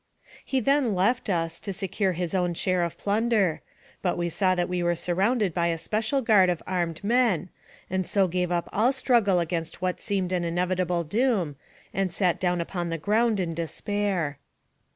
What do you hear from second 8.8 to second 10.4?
struggle against what seemed